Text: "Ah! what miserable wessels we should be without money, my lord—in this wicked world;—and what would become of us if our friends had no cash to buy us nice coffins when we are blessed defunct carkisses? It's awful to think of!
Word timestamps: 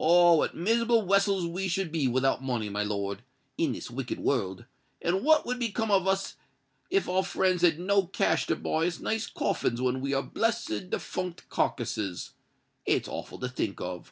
"Ah! 0.00 0.34
what 0.34 0.56
miserable 0.56 1.02
wessels 1.02 1.46
we 1.46 1.68
should 1.68 1.92
be 1.92 2.08
without 2.08 2.42
money, 2.42 2.68
my 2.68 2.82
lord—in 2.82 3.70
this 3.70 3.88
wicked 3.88 4.18
world;—and 4.18 5.22
what 5.22 5.46
would 5.46 5.60
become 5.60 5.92
of 5.92 6.08
us 6.08 6.34
if 6.90 7.08
our 7.08 7.22
friends 7.22 7.62
had 7.62 7.78
no 7.78 8.08
cash 8.08 8.48
to 8.48 8.56
buy 8.56 8.88
us 8.88 8.98
nice 8.98 9.28
coffins 9.28 9.80
when 9.80 10.00
we 10.00 10.12
are 10.12 10.24
blessed 10.24 10.90
defunct 10.90 11.48
carkisses? 11.50 12.32
It's 12.84 13.06
awful 13.06 13.38
to 13.38 13.48
think 13.48 13.80
of! 13.80 14.10